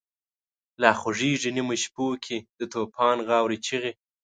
لا 0.81 0.91
خوریږی 0.99 1.51
نیمو 1.55 1.75
شپو 1.83 2.05
کی، 2.23 2.37
دتوفان 2.57 3.17
غاوری 3.27 3.57
چیغی 3.65 3.91